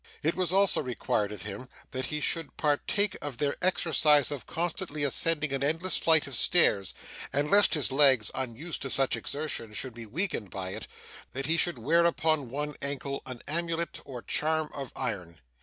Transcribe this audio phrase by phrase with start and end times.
[0.23, 5.03] It was also required of him that he should partake of their exercise of constantly
[5.03, 6.95] ascending an endless flight of stairs;
[7.31, 10.87] and, lest his legs, unused to such exertion, should be weakened by it,
[11.33, 15.39] that he should wear upon one ankle an amulet or charm of iron.